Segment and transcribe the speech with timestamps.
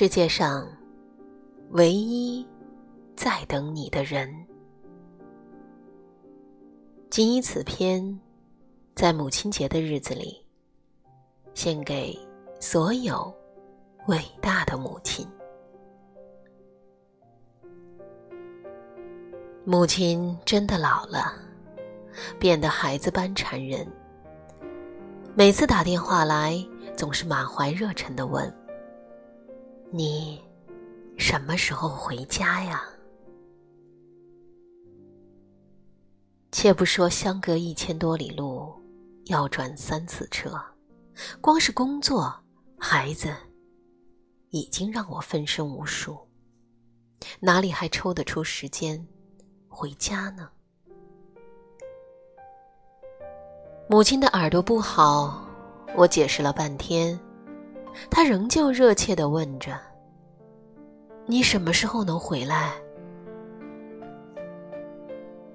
[0.00, 0.64] 世界上
[1.70, 2.46] 唯一
[3.16, 4.32] 在等你的人。
[7.10, 8.16] 仅以此篇，
[8.94, 10.40] 在母亲节的日子里，
[11.52, 12.16] 献给
[12.60, 13.34] 所有
[14.06, 15.26] 伟大的母亲。
[19.64, 21.34] 母亲真的老了，
[22.38, 23.84] 变得孩子般缠人。
[25.34, 26.56] 每次打电话来，
[26.96, 28.48] 总是满怀热忱的问
[29.90, 30.42] ：“你
[31.16, 32.82] 什么时候回家呀？”
[36.52, 38.74] 且不说相隔一千多里路，
[39.26, 40.60] 要转三次车，
[41.40, 42.34] 光是工作、
[42.78, 43.34] 孩子，
[44.50, 46.18] 已经让我分身无术，
[47.40, 49.06] 哪里还抽得出时间？
[49.68, 50.48] 回家呢？
[53.88, 55.46] 母亲的耳朵不好，
[55.96, 57.18] 我解释了半天，
[58.10, 59.78] 他仍旧热切的问着
[61.26, 62.72] ：“你什么时候能回来？”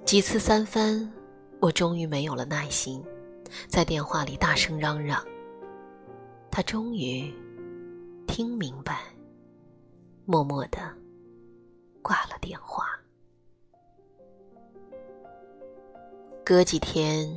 [0.06, 1.12] 几次三番，
[1.60, 3.04] 我终于没有了耐心，
[3.68, 5.24] 在电话里大声嚷嚷。
[6.52, 7.34] 他终于
[8.28, 9.00] 听明白，
[10.26, 10.80] 默默的
[12.02, 12.86] 挂了电话。
[16.46, 17.28] 隔几天，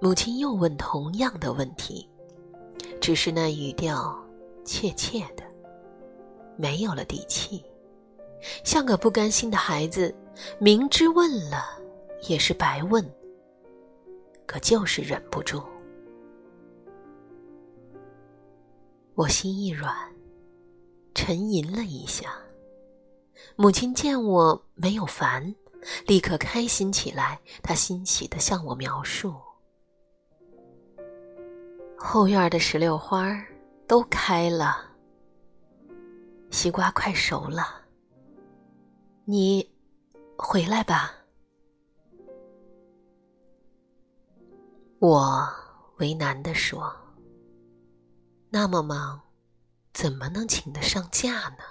[0.00, 2.08] 母亲又问同样的问题，
[3.02, 4.16] 只是那语调
[4.64, 5.42] 怯怯的，
[6.56, 7.64] 没有了底气，
[8.62, 10.14] 像个不甘心的孩子，
[10.60, 11.64] 明知问了
[12.28, 13.04] 也是白问，
[14.46, 15.60] 可就是忍不住。
[19.16, 19.92] 我心一软，
[21.12, 22.32] 沉吟了一下。
[23.56, 25.52] 母亲见我没有烦。
[26.06, 29.34] 立刻开心起来，她欣喜的向我描述：
[32.04, 33.32] 后院的石榴花
[33.86, 34.84] 都开了，
[36.50, 37.80] 西瓜快熟了。
[39.24, 39.66] 你
[40.36, 41.14] 回来吧。
[44.98, 45.48] 我
[45.98, 46.92] 为难的说
[48.50, 49.18] ：“那么忙，
[49.94, 51.62] 怎么能请得上假呢？”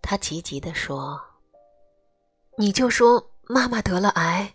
[0.00, 1.20] 他急急的说。
[2.56, 4.54] 你就说妈妈得了癌，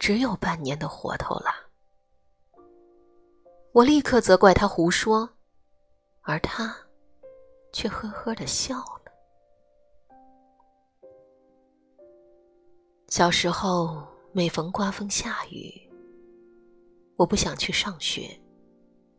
[0.00, 1.65] 只有半年的活头了。
[3.76, 5.28] 我立刻责怪他胡说，
[6.22, 6.74] 而他
[7.74, 9.12] 却呵呵的笑了。
[13.08, 15.70] 小时候每逢刮风下雨，
[17.16, 18.40] 我不想去上学，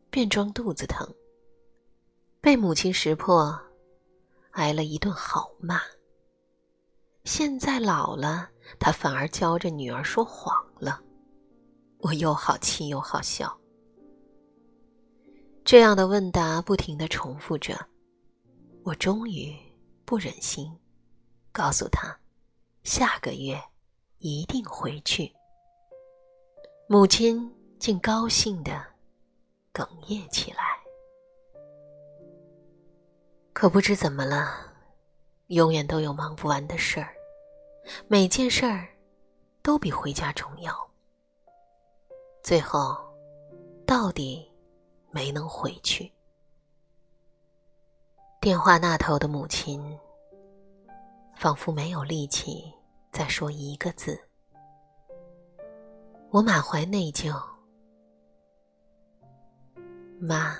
[0.09, 1.07] 便装肚子疼，
[2.41, 3.56] 被母亲识破，
[4.53, 5.79] 挨了一顿好骂。
[7.25, 11.00] 现在老了，他反而教着女儿说谎了，
[12.00, 13.56] 我又好气又好笑。
[15.67, 17.78] 这样的问答不停的重复着，
[18.83, 19.53] 我终于
[20.05, 20.73] 不忍心，
[21.51, 22.17] 告诉他，
[22.83, 23.61] 下个月
[24.19, 25.29] 一定回去。
[26.88, 28.81] 母亲竟高兴的
[29.73, 30.79] 哽咽起来，
[33.52, 34.72] 可不知怎么了，
[35.47, 37.09] 永远都有忙不完的事儿。
[38.08, 38.87] 每件事儿
[39.61, 40.73] 都比回家重要，
[42.41, 42.96] 最后
[43.85, 44.47] 到底
[45.12, 46.12] 没能回去。
[48.40, 49.98] 电话那头的母亲
[51.36, 52.74] 仿佛没有力气
[53.12, 54.20] 再说一个字，
[56.30, 57.34] 我满怀内疚。
[60.20, 60.58] 妈，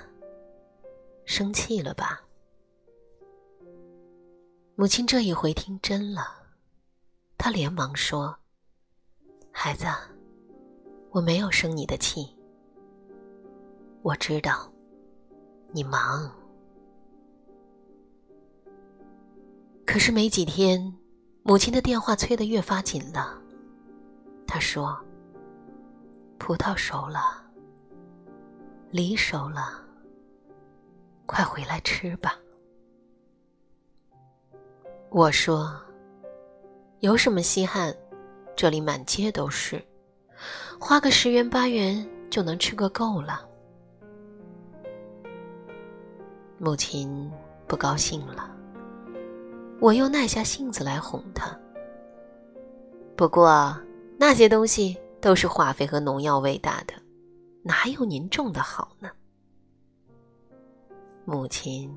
[1.24, 2.22] 生气了吧？
[4.76, 6.36] 母亲这一回听真了。
[7.36, 8.36] 她连忙说
[9.50, 9.86] ：“孩子，
[11.10, 12.37] 我没有生你的气。
[14.08, 14.66] 我知道
[15.70, 16.32] 你忙，
[19.84, 20.96] 可是没几天，
[21.42, 23.38] 母亲的电话催得越发紧了。
[24.46, 24.98] 她说
[26.40, 27.44] ：‘葡萄熟了，
[28.90, 29.78] 梨熟了，
[31.26, 32.34] 快回来吃吧。’
[35.12, 35.70] 我说。”
[37.00, 37.94] 有什么稀罕？
[38.56, 39.84] 这里满街都是，
[40.80, 43.46] 花个十元八元就能吃个够了。
[46.60, 47.30] 母亲
[47.68, 48.50] 不高兴了，
[49.80, 51.56] 我又耐下性子来哄她。
[53.16, 53.80] 不过
[54.18, 56.94] 那些东西都是化肥和农药喂大的，
[57.62, 59.08] 哪有您种的好呢？
[61.24, 61.94] 母亲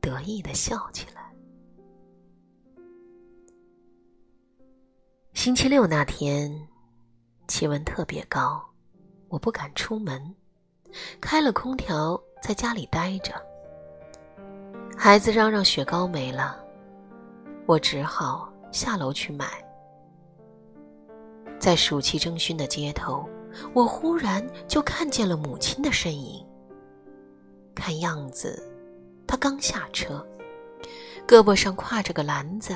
[0.00, 1.20] 得意的笑起来。
[5.34, 6.68] 星期六那天，
[7.48, 8.62] 气温特别高，
[9.28, 10.36] 我不敢出门，
[11.20, 13.34] 开了空调，在家里待着。
[14.96, 16.62] 孩子嚷嚷雪糕没了，
[17.66, 19.46] 我只好下楼去买。
[21.58, 23.28] 在暑气蒸熏的街头，
[23.74, 26.46] 我忽然就看见了母亲的身影。
[27.74, 28.62] 看样子，
[29.26, 30.26] 她刚下车，
[31.26, 32.74] 胳膊上挎着个篮子，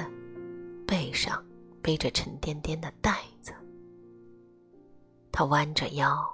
[0.87, 1.45] 背上
[1.83, 3.53] 背着沉甸甸的袋子。
[5.33, 6.25] 她弯着腰。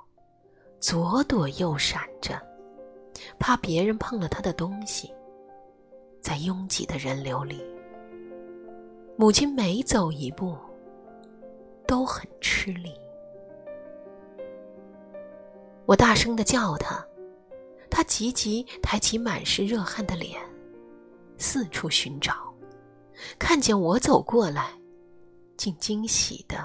[0.81, 2.41] 左躲右闪着，
[3.39, 5.13] 怕别人碰了他的东西。
[6.23, 7.63] 在拥挤的人流里，
[9.17, 10.57] 母亲每走一步
[11.87, 12.95] 都很吃力。
[15.87, 17.05] 我大声的叫他，
[17.91, 20.41] 他急急抬起满是热汗的脸，
[21.39, 22.35] 四处寻找，
[23.39, 24.71] 看见我走过来，
[25.57, 26.65] 竟惊喜的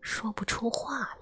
[0.00, 1.00] 说不出话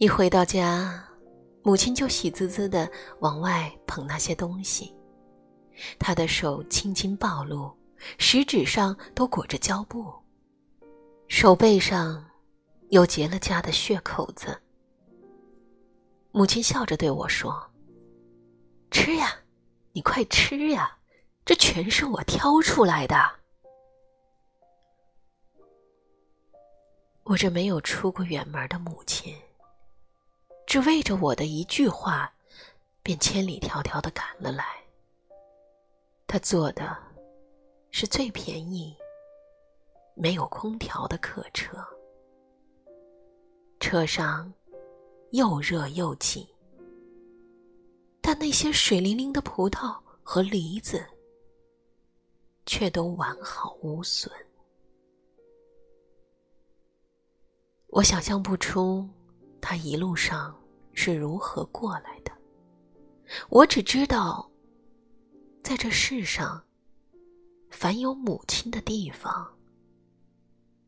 [0.00, 1.04] 一回到家，
[1.62, 4.96] 母亲就喜滋滋的往外捧那些东西，
[5.98, 7.70] 她的手青筋暴露，
[8.16, 10.10] 食指上都裹着胶布，
[11.28, 12.26] 手背上
[12.88, 14.58] 有结了痂的血口子。
[16.32, 17.62] 母亲笑着对我说
[18.90, 19.34] ：“吃呀，
[19.92, 20.96] 你快吃呀，
[21.44, 23.30] 这全是我挑出来的。”
[27.24, 29.36] 我这没有出过远门的母亲。
[30.70, 32.32] 只为着我的一句话，
[33.02, 34.64] 便千里迢迢的赶了来。
[36.28, 36.96] 他坐的
[37.90, 38.96] 是最便宜、
[40.14, 41.76] 没有空调的客车，
[43.80, 44.54] 车上
[45.32, 46.48] 又热又挤，
[48.20, 51.04] 但那些水灵灵的葡萄和梨子
[52.64, 54.32] 却都完好无损。
[57.88, 59.04] 我想象不出
[59.60, 60.56] 他一路上。
[61.02, 62.30] 是如何过来的？
[63.48, 64.50] 我只知道，
[65.62, 66.62] 在这世上，
[67.70, 69.50] 凡有母亲的地方，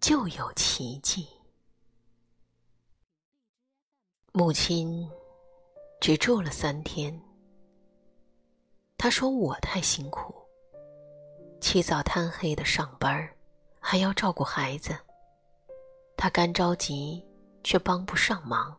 [0.02, 1.26] 就有奇迹。
[4.32, 5.10] 母亲
[5.98, 7.18] 只住了三天。
[8.98, 10.34] 她说我太辛苦，
[11.58, 13.26] 起早贪黑的上班，
[13.80, 14.94] 还要照顾孩子，
[16.18, 17.24] 她干着急，
[17.64, 18.78] 却帮不上忙。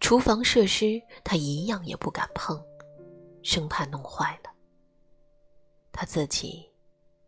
[0.00, 2.60] 厨房设施，他一样也不敢碰，
[3.42, 4.50] 生怕弄坏了。
[5.92, 6.68] 他自己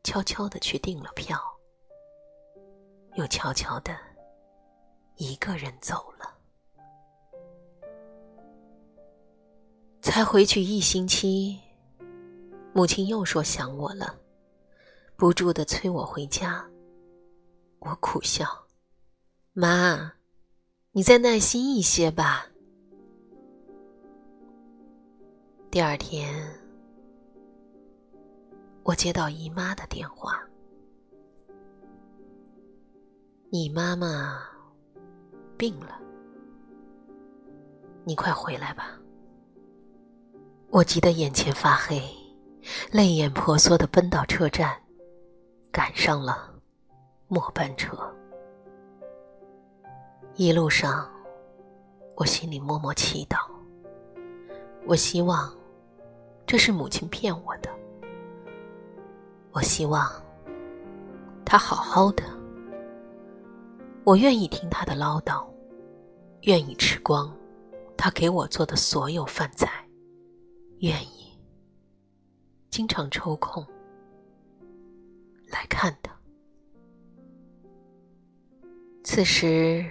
[0.02, 1.38] 悄悄的去订了票，
[3.16, 3.96] 又悄悄的
[5.16, 6.38] 一个人走了。
[10.00, 11.60] 才回去一星期，
[12.72, 14.18] 母亲又说想我了，
[15.16, 16.68] 不住的催我回家。
[17.78, 18.46] 我苦笑，
[19.52, 20.12] 妈。
[20.94, 22.46] 你再耐心一些吧。
[25.70, 26.30] 第二天，
[28.82, 30.38] 我接到姨妈的电话，
[33.48, 34.38] 你妈妈
[35.56, 35.98] 病了，
[38.04, 39.00] 你快回来吧。
[40.68, 42.02] 我急得眼前发黑，
[42.90, 44.78] 泪眼婆娑的奔到车站，
[45.70, 46.52] 赶上了
[47.28, 47.96] 末班车。
[50.34, 51.06] 一路上，
[52.16, 53.36] 我心里默默祈祷。
[54.86, 55.54] 我希望
[56.46, 57.68] 这是母亲骗我的。
[59.52, 60.10] 我希望
[61.44, 62.24] 她好好的。
[64.04, 65.46] 我愿意听她的唠叨，
[66.42, 67.30] 愿意吃光
[67.94, 69.86] 她给我做的所有饭菜，
[70.78, 71.38] 愿意
[72.70, 73.62] 经常抽空
[75.50, 76.10] 来看她。
[79.04, 79.84] 此时。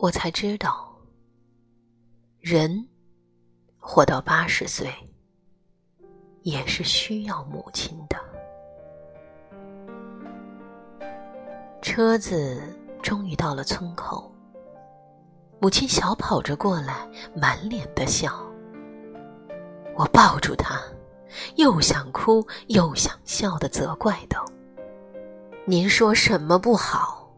[0.00, 0.90] 我才知道，
[2.40, 2.88] 人
[3.78, 4.90] 活到八十岁
[6.40, 8.18] 也是需要母亲的。
[11.82, 12.62] 车子
[13.02, 14.34] 终于到了村口，
[15.60, 18.42] 母亲小跑着过来，满脸的笑。
[19.94, 20.80] 我抱住她，
[21.56, 24.46] 又想哭又想笑的责怪道
[25.68, 27.30] ：“您说什么不好？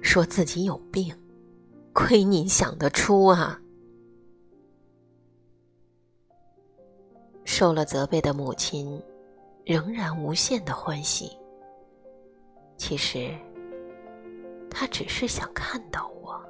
[0.00, 1.12] 说自己有病。”
[1.92, 3.60] 亏您想得出啊！
[7.44, 9.02] 受了责备的母亲，
[9.64, 11.36] 仍然无限的欢喜。
[12.76, 13.36] 其实，
[14.70, 16.40] 她只是想看到我。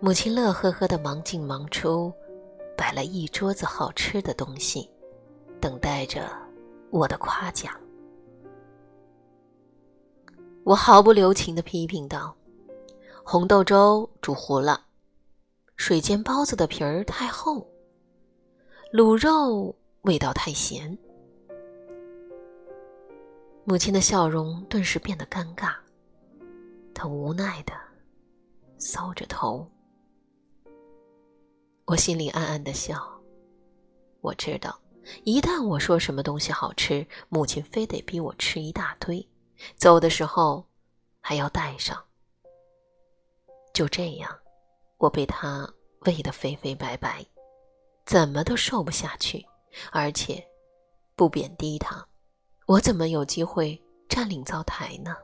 [0.00, 2.10] 母亲乐呵呵的忙进忙出，
[2.76, 4.90] 摆了一桌子好吃的东西，
[5.60, 6.30] 等待着
[6.90, 7.78] 我的夸奖。
[10.70, 12.32] 我毫不留情的批评道
[13.26, 14.80] ：“红豆粥煮糊了，
[15.74, 17.66] 水煎包子的皮儿太厚，
[18.92, 20.96] 卤肉味道太咸。”
[23.66, 25.74] 母亲的笑容顿时变得尴尬，
[26.94, 27.72] 她无奈的
[28.78, 29.68] 搔着头。
[31.86, 33.20] 我心里暗暗的笑，
[34.20, 34.80] 我知道，
[35.24, 39.26] 一旦我说什么东西好吃，母亲非得逼我吃一大堆。
[39.76, 40.64] 走的时候，
[41.20, 42.02] 还要带上。
[43.72, 44.36] 就这样，
[44.98, 45.68] 我被他
[46.00, 47.24] 喂得肥肥白白，
[48.04, 49.46] 怎么都瘦不下去。
[49.92, 50.44] 而且，
[51.14, 52.04] 不贬低他，
[52.66, 55.16] 我怎么有机会占领灶台呢？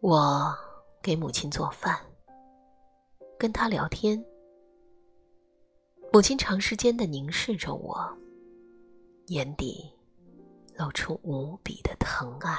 [0.00, 0.54] 我
[1.02, 1.98] 给母亲做饭，
[3.38, 4.22] 跟她聊天。
[6.12, 8.06] 母亲长时间的凝视着我，
[9.28, 9.90] 眼底。
[10.78, 12.58] 露出无比的疼爱。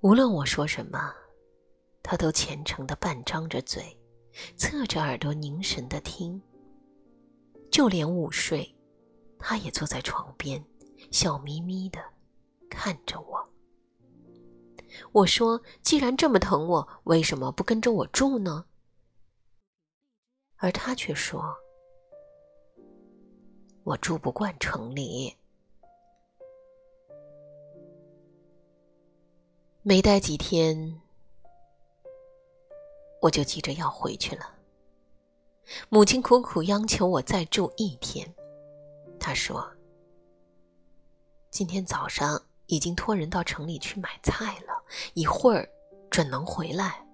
[0.00, 1.12] 无论我说什么，
[2.02, 3.98] 他都虔诚的半张着嘴，
[4.56, 6.40] 侧着耳朵凝神的听。
[7.70, 8.72] 就连午睡，
[9.38, 10.64] 他也坐在床边，
[11.10, 11.98] 笑眯眯的
[12.70, 13.48] 看着我。
[15.10, 18.66] 我说：“既然这么疼我，为什么不跟着我住呢？”
[20.58, 21.63] 而他却说。
[23.84, 25.36] 我住不惯城里，
[29.82, 31.02] 没待几天，
[33.20, 34.54] 我就急着要回去了。
[35.90, 38.34] 母亲苦苦央求我再住一天，
[39.20, 39.70] 她说
[41.52, 45.68] ：“今天早上已经托人到城里去买菜了，一会儿
[46.10, 47.06] 准能回来。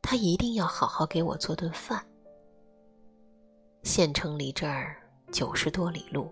[0.00, 2.02] 他一定要好好给我做顿饭。”
[3.86, 5.00] 县城离这儿
[5.30, 6.28] 九十多里路，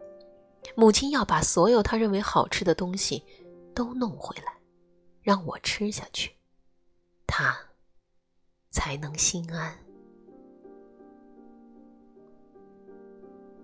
[0.74, 3.22] 母亲要把所有她认为好吃的东西
[3.72, 4.52] 都弄回来，
[5.22, 6.32] 让我吃下去，
[7.28, 7.56] 她
[8.70, 9.72] 才能心安。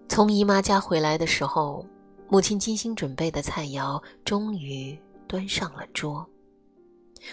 [0.09, 1.85] 从姨妈家回来的时候，
[2.29, 6.25] 母亲精心准备的菜肴终于端上了桌，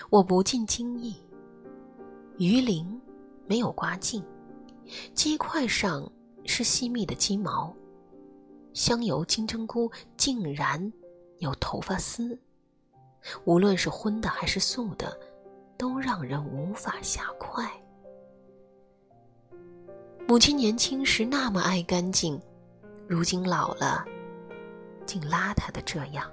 [0.09, 1.15] 我不禁惊异：
[2.39, 2.99] 鱼鳞
[3.45, 4.25] 没有刮净，
[5.13, 6.11] 鸡块上。
[6.47, 7.71] 是细密的鸡毛，
[8.73, 10.91] 香油金针菇竟然
[11.39, 12.39] 有头发丝，
[13.43, 15.15] 无论是荤的还是素的，
[15.77, 17.69] 都让人无法下筷。
[20.27, 22.41] 母亲年轻时那么爱干净，
[23.07, 24.03] 如今老了，
[25.05, 26.31] 竟邋遢的这样。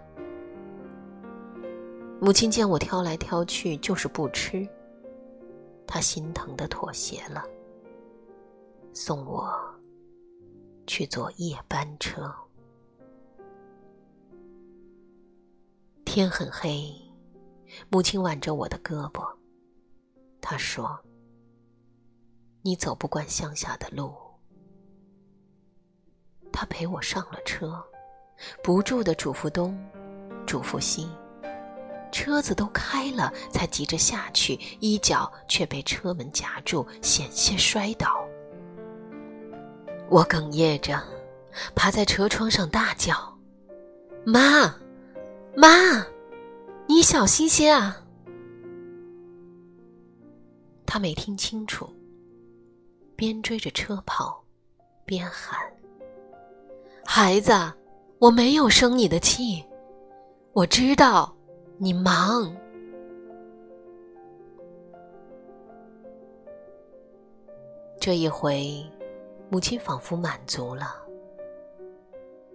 [2.21, 4.67] 母亲见我挑来挑去就是不吃，
[5.87, 7.45] 她心疼的妥协了，
[8.93, 9.74] 送我。
[10.87, 12.35] 去坐夜班车。
[16.05, 16.95] 天很黑，
[17.89, 19.27] 母亲挽着我的胳膊，
[20.41, 20.99] 她说
[22.63, 24.15] ：“你走不惯乡下的路。”
[26.53, 27.83] 她陪我上了车，
[28.63, 29.77] 不住的嘱咐东，
[30.47, 31.09] 嘱咐西，
[32.13, 38.24] 车子都开了，才急着下去，衣角却被车门夹住，险些摔倒。
[40.15, 41.03] 我哽咽着，
[41.75, 43.17] 趴在车窗上大叫
[44.25, 44.73] ：“妈，
[45.57, 46.07] 妈，
[46.87, 48.01] 你小心些啊！”
[50.87, 51.91] 他没听清楚，
[53.17, 54.41] 边追着车跑，
[55.05, 55.59] 边喊
[57.05, 57.51] ：“孩子，
[58.21, 59.65] 我没有生你的气，
[60.53, 61.35] 我知道
[61.77, 62.55] 你忙。”
[67.99, 68.81] 这一回。
[69.55, 70.97] 母亲仿佛满足了，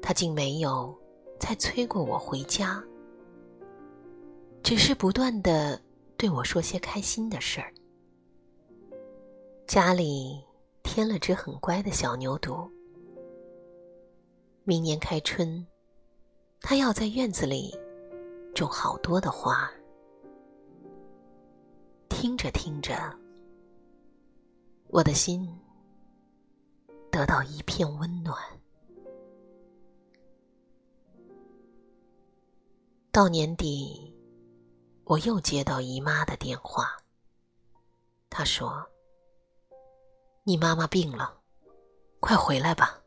[0.01, 0.93] 她竟没有
[1.39, 2.83] 再催过我回家，
[4.61, 5.81] 只是不断的
[6.17, 7.73] 对我说些开心的事儿。
[9.65, 10.43] 家里
[10.83, 12.69] 添了只很乖的小牛犊，
[14.65, 15.65] 明年开春，
[16.59, 17.73] 他要在院子里
[18.53, 19.71] 种好多的花。
[22.09, 22.93] 听着听着，
[24.89, 25.49] 我的心。
[27.19, 28.41] 得到一片温暖。
[33.11, 34.15] 到年底，
[35.03, 36.95] 我又接到姨妈的电话。
[38.29, 38.89] 她说
[40.47, 41.37] ：“你妈妈病了，
[42.21, 43.03] 快回来吧。”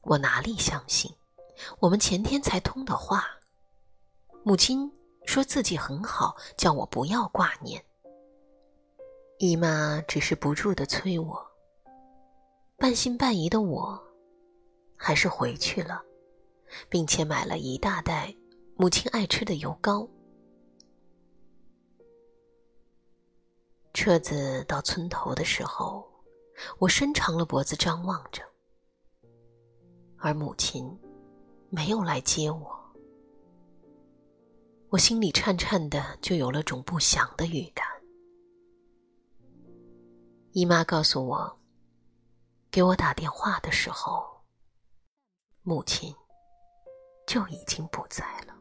[0.00, 1.14] 我哪里相信？
[1.80, 3.26] 我们前天才通的话，
[4.42, 4.90] 母亲
[5.26, 7.84] 说自己很好，叫我不要挂念。
[9.38, 11.49] 姨妈只是不住的催我。
[12.80, 14.02] 半信半疑的我，
[14.96, 16.02] 还是回去了，
[16.88, 18.34] 并且买了一大袋
[18.74, 20.08] 母亲爱吃的油糕。
[23.92, 26.10] 车子到村头的时候，
[26.78, 28.42] 我伸长了脖子张望着，
[30.16, 30.98] 而母亲
[31.68, 32.80] 没有来接我。
[34.88, 37.86] 我心里颤颤的，就有了种不祥的预感。
[40.52, 41.59] 姨妈告诉我，
[42.70, 44.42] 给我打电话的时候，
[45.62, 46.14] 母亲
[47.26, 48.54] 就已经不在了。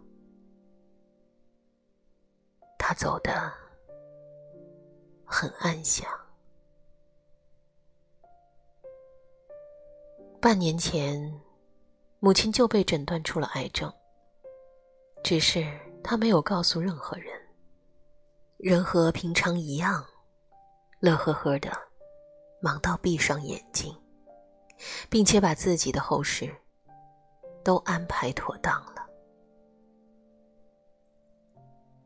[2.77, 3.53] 她走的
[5.25, 6.09] 很安详。
[10.41, 11.41] 半年前，
[12.19, 13.93] 母亲就被诊断出了癌症，
[15.23, 15.65] 只是。
[16.01, 17.39] 她没有告诉任何人，
[18.57, 20.03] 人和平常一样，
[21.01, 21.69] 乐呵呵的，
[22.61, 23.95] 忙到闭上眼睛，
[25.09, 26.53] 并且把自己的后事
[27.63, 29.07] 都安排妥当了。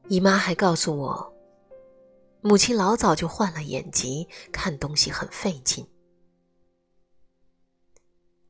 [0.10, 1.34] 姨妈还告诉我，
[2.42, 5.88] 母亲老早就患了眼疾，看东西很费劲。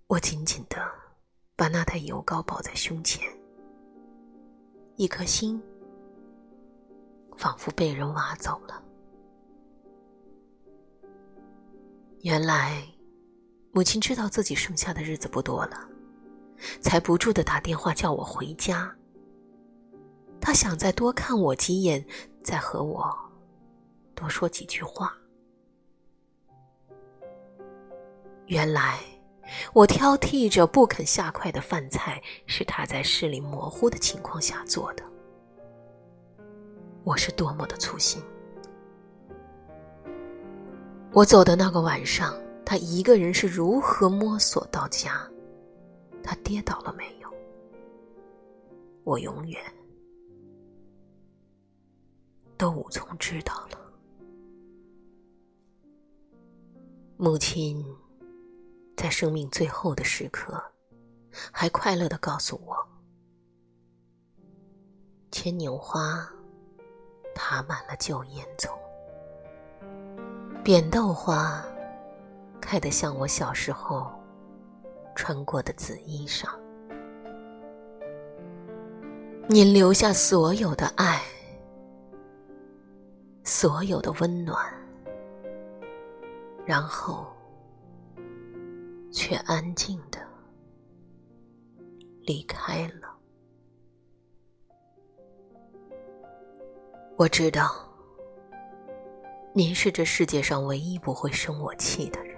[0.08, 0.78] 我紧紧的
[1.56, 3.22] 把那袋油膏抱在胸前。
[4.96, 5.60] 一颗心
[7.36, 8.83] 仿佛被人挖走了。
[12.24, 12.82] 原来，
[13.74, 15.78] 母亲知道自己剩下的日子不多了，
[16.80, 18.90] 才不住的打电话叫我回家。
[20.40, 22.06] 她想再多看我几眼，
[22.42, 23.14] 再和我
[24.16, 25.14] 多说几句话。
[28.48, 29.00] 原来。
[29.74, 35.04] 我挑剔着不肯下筷的饭菜，是他在视力模糊的情况下做的。
[37.04, 38.24] 我是多么的粗心！
[41.14, 45.30] 我走的那个晚上，他一个人是如何摸索到家？
[46.24, 47.30] 他跌倒了没有？
[49.04, 49.62] 我永远
[52.58, 53.78] 都无从知道了。
[57.18, 57.86] 母亲。
[58.96, 60.64] 在生命最后的时刻，
[61.52, 62.78] 还快乐的告诉我：
[65.30, 66.26] 牵牛花
[67.36, 68.70] 爬满了旧烟囱，
[70.64, 71.62] 扁豆花
[72.62, 74.10] 开得像我小时候
[75.14, 76.48] 穿过的紫衣裳。
[79.50, 81.22] 您留下所有的爱，
[83.44, 84.58] 所有的温暖，
[86.66, 87.28] 然后。
[89.16, 90.18] 却安静的
[92.26, 93.16] 离开了。
[97.16, 97.88] 我知道，
[99.56, 102.36] 您是这世界上唯一不会生我气的人，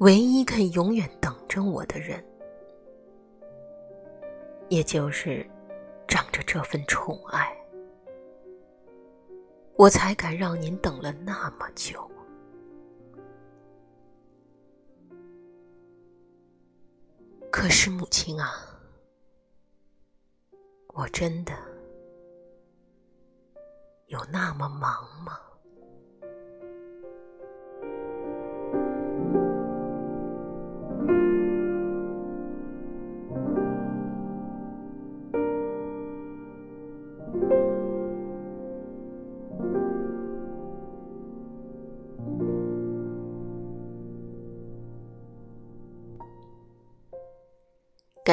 [0.00, 2.22] 唯一肯永远等着我的人，
[4.68, 5.48] 也就是
[6.06, 7.56] 仗着这份宠爱，
[9.76, 12.06] 我才敢让您等了那么久。
[17.50, 18.52] 可是，母亲啊，
[20.88, 21.54] 我真的
[24.08, 25.40] 有那么忙吗？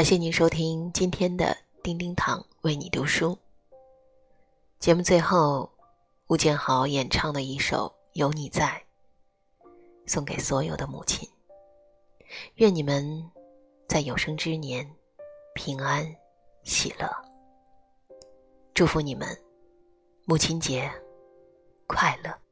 [0.04, 3.40] 感谢您收听今天的叮叮堂为你读书。
[4.78, 5.72] 节目最后，
[6.28, 8.84] 吴建豪演唱的一首《有你在》，
[10.06, 11.26] 送给所有的母亲。
[12.56, 13.32] 愿你们
[13.88, 14.86] 在有生之年
[15.56, 16.06] 平安
[16.64, 17.10] 喜乐。
[18.74, 19.26] 祝福你们
[20.26, 20.92] 母亲节
[21.88, 22.43] 快乐。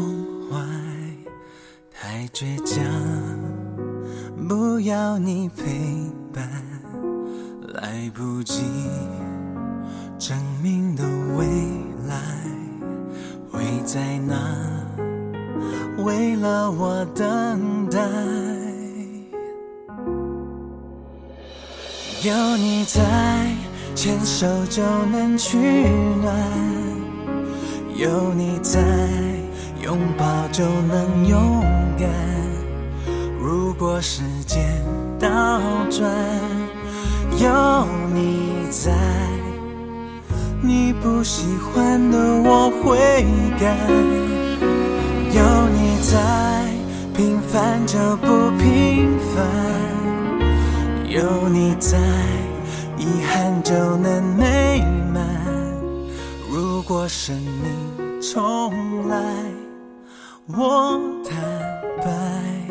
[0.00, 0.56] 胸怀
[1.92, 2.82] 太倔强，
[4.48, 5.64] 不要你陪
[6.32, 6.42] 伴，
[7.74, 8.62] 来不及
[10.18, 11.04] 证明的
[11.36, 11.46] 未
[12.08, 12.16] 来
[13.50, 14.34] 会在哪？
[15.98, 18.00] 为了我等待。
[22.22, 23.54] 有你在，
[23.94, 25.58] 牵手就能取
[26.22, 26.34] 暖；
[27.96, 28.78] 有你在，
[29.82, 31.64] 拥抱就能勇
[31.98, 32.08] 敢。
[33.40, 34.62] 如果时间
[35.18, 35.28] 倒
[35.90, 36.10] 转，
[37.38, 38.92] 有你在，
[40.62, 43.24] 你不喜欢的我会
[43.58, 43.74] 改。
[45.32, 46.18] 有你在，
[47.14, 49.46] 平凡就不平凡。
[51.08, 51.98] 有你在，
[52.98, 55.26] 遗憾就能美满。
[56.50, 59.16] 如果生命重来，
[60.52, 61.38] 我坦
[61.98, 62.66] 白，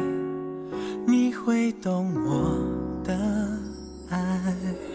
[1.08, 3.13] 你会懂我的
[4.10, 4.88] 爱。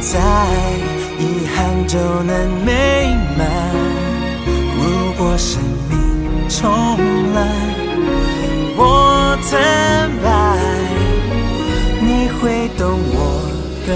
[0.00, 0.20] 在，
[1.18, 3.46] 遗憾就能美满。
[4.76, 5.92] 如果生命
[6.48, 6.70] 重
[7.34, 7.38] 来，
[8.76, 9.52] 我坦
[10.22, 10.26] 白，
[12.00, 13.16] 你会懂我
[13.86, 13.90] 的